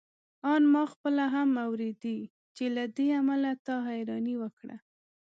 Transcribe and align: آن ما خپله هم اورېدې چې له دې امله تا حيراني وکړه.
آن 0.53 0.63
ما 0.73 0.83
خپله 0.93 1.25
هم 1.35 1.49
اورېدې 1.65 2.17
چې 2.55 2.65
له 2.75 2.83
دې 2.97 3.07
امله 3.19 3.51
تا 3.65 3.75
حيراني 3.87 4.35
وکړه. 4.41 4.75